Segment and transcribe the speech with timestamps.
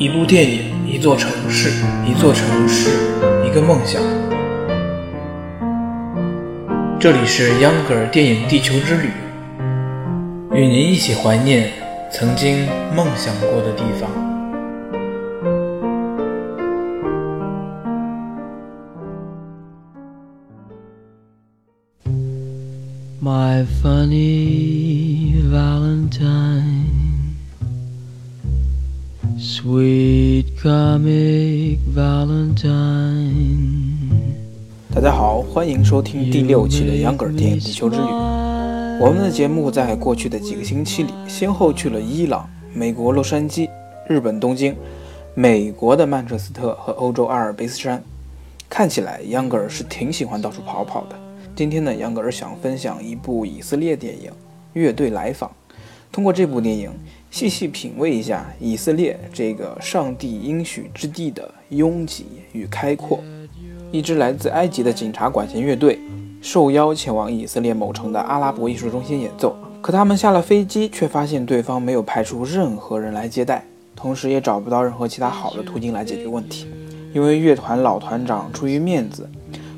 [0.00, 1.68] 一部电影，一座城市，
[2.06, 2.88] 一座城市，
[3.46, 4.00] 一个梦想。
[6.98, 9.10] 这里是秧歌儿电影地球之旅，
[10.54, 11.70] 与您一起怀念
[12.10, 12.66] 曾经
[12.96, 14.10] 梦想过的地方。
[23.22, 26.79] My funny Valentine,
[29.60, 33.28] sweet comic Valentine.
[34.94, 38.02] 大家好，欢迎收听第六期的秧歌儿电影地球之旅。
[38.02, 43.68] 我们的节目在过去的几个星期里，先后去了伊朗、美国洛杉矶、
[44.08, 44.74] 日本东京、
[45.34, 48.02] 美国的曼彻斯特和欧洲阿尔卑斯山。
[48.66, 51.16] 看起来秧歌儿是挺喜欢到处跑跑的。
[51.54, 54.30] 今天呢，秧歌儿想分享一部以色列电影
[54.72, 55.50] 《乐队来访》。
[56.12, 56.90] 通过这部电影，
[57.30, 63.20] 细细品味一下以色列这个上帝应许之地的拥挤与开阔。
[63.92, 65.98] 一支来自埃及的警察管弦乐队
[66.40, 73.64] 受邀前往以色列某城的阿拉伯艺术中心演奏，可他们下了飞机，却发现对方没有派出任何人来接待，
[73.94, 76.66] 同时也找不到任何其他好的途径来解决问题。
[77.12, 79.28] 因为乐团老团长出于面子，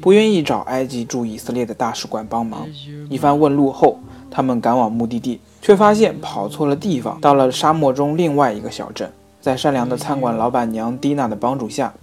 [0.00, 2.66] 不愿意找埃及驻以色列的大使馆帮忙。
[3.08, 3.98] 一番问路后，
[4.30, 9.10] 他们赶往目的地，却发现跑错了地方，到了沙漠中另外一个小镇。
[9.40, 11.94] 在善良的餐馆老板娘蒂娜的帮助下，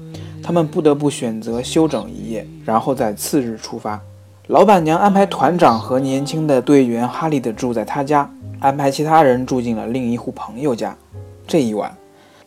[0.42, 4.02] 他们不得不选择休整一夜，然后在次日出发。
[4.48, 8.28] 老板娘安排团长和年轻的队员哈利德住在他家，
[8.60, 10.98] 安排其他人住进了另一户朋友家。
[11.46, 11.96] 这一晚，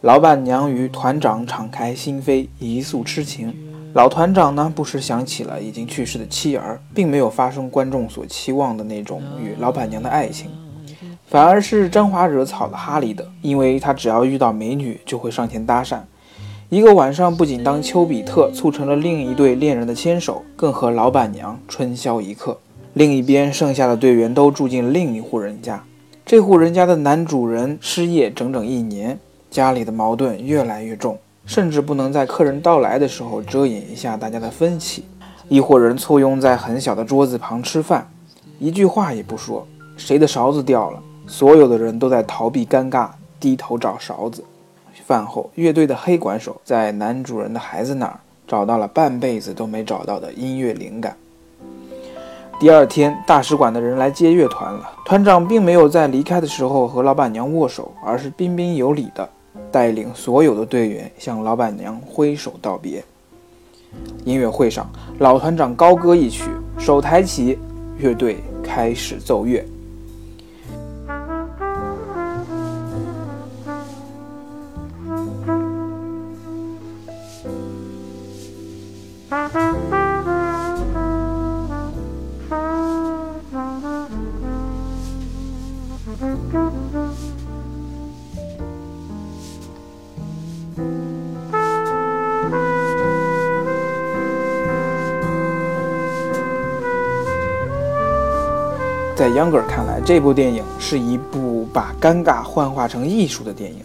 [0.01, 3.55] 老板娘与团长敞开心扉，一诉痴情。
[3.93, 10.51] 老团长呢，不时想起了已经去世的妻儿，并没有发生观众所期望的那种与老板娘的爱情，
[11.31, 16.01] 反而是沾花惹草的哈利德，因为他只要遇到美女就会上前搭讪。
[16.69, 22.59] 一个晚上，不仅当丘比特促成了另一对恋人的牵手，更和老板娘春宵一刻。
[22.95, 25.81] 另一边，剩下的队员都住进另一户人家。
[26.27, 29.17] 这户人家的男主人失业整整一年，
[29.53, 31.17] 家里的矛盾越来越重，
[31.47, 35.05] 甚至不能在客人到来的时候遮掩一下大家的分歧。
[35.49, 38.11] 一伙人簇拥在很小的桌子旁吃饭，
[38.59, 39.65] 一句话也不说。
[39.97, 43.09] 谁的勺子掉了，所有的人都在逃避尴尬，
[43.39, 44.43] 低头找勺子。
[45.07, 48.19] 饭后，乐队的黑管手在男主人的孩子那儿
[48.49, 51.17] 找到了半辈子都没找到的音乐灵感。
[52.59, 54.91] 第二天，大使馆的人来接乐团了。
[55.05, 59.29] 团长并没有在离开的时候和老板娘握手，而是彬彬有礼地
[59.71, 63.03] 带领所有的队员向老板娘挥手道别。
[64.25, 67.57] 音乐会上，老团长高歌一曲，手抬起，
[67.99, 69.65] 乐队开始奏乐。
[99.21, 103.81] 在秧歌儿看来，这部电影是一部把尴尬幻化成艺术的电影。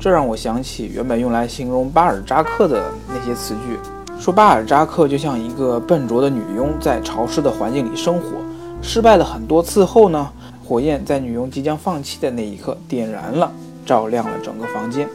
[0.00, 3.78] 这让我想起原本用来形容巴尔扎克的那些词句，
[4.18, 8.38] 说巴尔扎克就像一个笨拙的女佣，在潮湿的环境里生活，
[8.82, 10.28] 失败了很多次后呢，
[10.66, 13.48] 火焰在女佣即将放弃的那一刻点燃了，
[13.86, 15.08] 照亮了整个房间。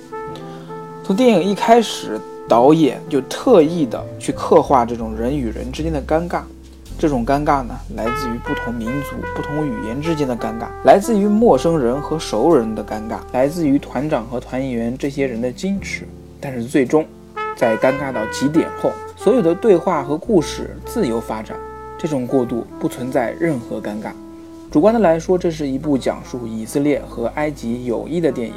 [1.04, 6.44] 从电影一开始，导演就特意的去刻画这种人与人之间的尴尬。
[6.98, 16.08] 这种尴尬呢，来自于不同民族、不同语言之间的尴尬，来自于陌生人和熟人的尴尬，来自于团长和团员这些人的矜持。
[16.40, 17.06] 但是最终，
[17.58, 21.58] 在尴尬到极点后，所有的对话和故事自由发展，
[21.98, 24.12] 这种过渡不存在任何尴尬。
[24.72, 28.56] 主观的来说，这是一部讲述以色列和埃及友谊的电影。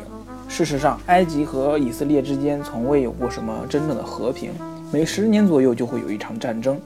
[0.48, 4.50] 事实上，埃及和以色列之间从未有过什么真正的和平，
[4.92, 6.80] 每十年左右就会有一场战争。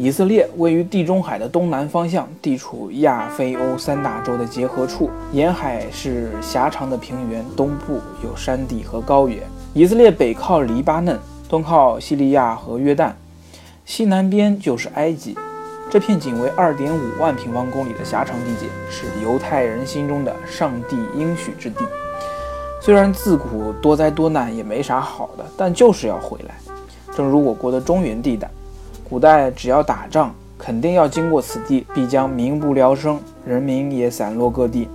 [0.00, 9.42] 以色列位于地中海的东南方向，地处亚非欧三大洲的结合处，沿海是狭长的平原，东部有山地和高原。
[9.74, 11.18] 以色列北靠黎巴嫩，
[11.48, 13.10] 东靠叙利亚和约旦，
[13.84, 15.36] 西南边就是埃及。
[15.90, 21.84] 这片仅为二点五万平方公里的狭长地界，是犹太人心中的上帝应许之地。
[22.80, 26.54] 虽然自古多灾多难，也没啥好的，但就是要回来。
[27.16, 28.48] 正如我国的中原地带。
[29.08, 34.86] 古代只要打仗，肯定要经过此地，必将民不聊生，人民也散落各地。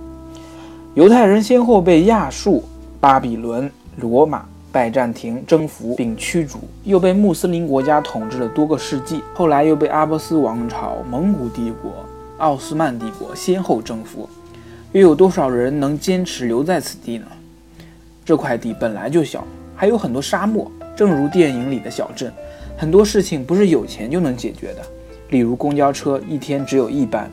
[0.94, 2.62] 犹太人先后被亚述、
[3.00, 11.90] 巴比伦、罗马拜占庭征服并驱逐，又被穆斯林国家统治了多个世纪，后来又被阿波斯王朝、蒙古帝国、
[12.38, 14.28] 奥斯曼帝国先后征服，
[14.92, 17.26] 又有多少人能坚持留在此地呢？
[18.24, 19.44] 这块地本来就小，
[19.74, 22.32] 还有很多沙漠，正如电影里的小镇，
[22.76, 24.82] 很多事情不是有钱就能解决的，
[25.30, 27.30] 例如公交车一天只有一班。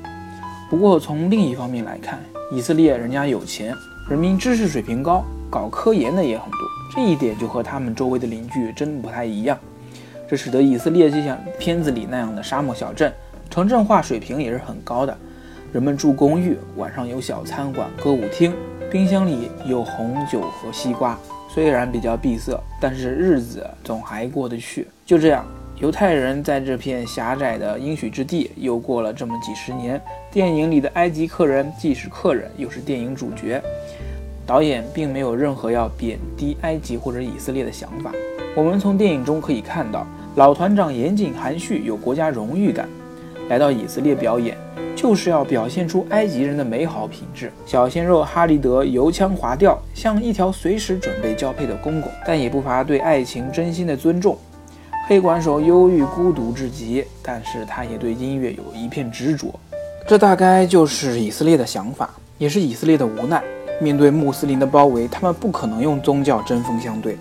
[0.69, 2.19] 不过从另一方面来看，
[2.51, 3.75] 以色列人家有钱，
[4.09, 6.59] 人民知识水平高，搞科研的也很多，
[6.95, 9.57] 这一点就和他们周围的邻居真不太一样。
[10.27, 13.13] 这使得以色列就像片子里那样的沙漠小镇，
[13.49, 15.15] 城镇化水平也是很高的，
[15.71, 18.53] 人们住公寓，晚上有小餐馆、歌舞厅。
[18.89, 21.17] 冰箱里有红酒和西瓜，
[21.53, 24.87] 虽然比较闭塞，但是日子总还过得去。
[25.05, 25.45] 就这样，
[25.79, 30.01] 犹太人在这片狭窄的应许之地又过了这么几十年。
[30.31, 33.61] 电影里的埃及客人既是客人，又是电影主角。
[34.47, 38.13] 导演并没有任何要贬低埃及或者以色列的想法。
[38.55, 42.87] 我们从电影中可以看到，老团长严谨含蓄，有国家荣誉感，
[43.49, 44.57] 来到以色列表演。
[44.93, 47.51] 就是要表现出埃及人的美好品质。
[47.65, 54.37] 小鲜肉哈利德油腔滑调，像一条随时准备交配的公狗，但也不乏对爱情真心的尊重。
[55.07, 59.47] 黑管手忧郁孤独至极，但是他也对音乐有一片执着。
[60.07, 62.07] 这大概就是以色列的想法，
[62.37, 63.41] 也是以色列的无奈。
[63.79, 67.17] 面对穆斯林的包围，他们不可能用宗教针锋相对，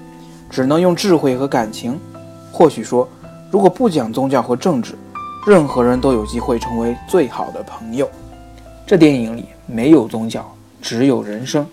[0.51, 1.99] 只能用智慧和感情。
[2.53, 3.09] 或许说，
[3.51, 4.95] 如果不讲宗教和政治。
[5.47, 8.09] 任何人都有机会成为最好的朋友。
[8.87, 10.45] 这电影里没有宗教，
[10.83, 11.67] 只有人生。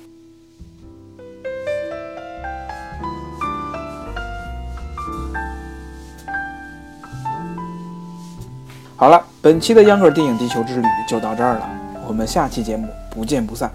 [8.95, 11.69] 好了，本期的秧歌电影地球之旅就到这儿了，
[12.07, 13.71] 我们下期节目不见不散。